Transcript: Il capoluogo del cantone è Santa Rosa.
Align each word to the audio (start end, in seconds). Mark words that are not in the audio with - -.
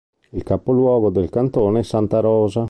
Il 0.31 0.41
capoluogo 0.41 1.11
del 1.11 1.29
cantone 1.29 1.81
è 1.81 1.83
Santa 1.83 2.21
Rosa. 2.21 2.59